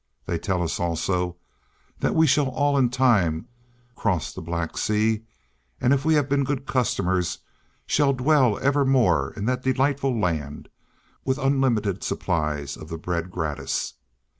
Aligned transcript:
They 0.25 0.39
tell 0.39 0.63
us 0.63 0.79
also 0.79 1.35
that 1.99 2.15
we 2.15 2.25
shall 2.25 2.47
all 2.47 2.75
in 2.75 2.89
time 2.89 3.47
cross 3.95 4.33
the 4.33 4.41
Black 4.41 4.75
Sea, 4.75 5.21
and 5.79 5.93
if 5.93 6.03
we 6.03 6.15
have 6.15 6.27
been 6.27 6.43
good 6.43 6.65
customers 6.65 7.37
shall 7.85 8.11
dwell 8.11 8.57
evermore 8.57 9.31
in 9.35 9.45
that 9.45 9.61
delightful 9.61 10.19
land, 10.19 10.69
with 11.23 11.37
unlimited 11.37 12.03
supplies 12.03 12.75
of 12.77 12.89
the 12.89 12.97
bread 12.97 13.29
gratis. 13.29 13.93